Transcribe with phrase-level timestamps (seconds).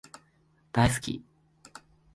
[0.71, 1.23] 大好き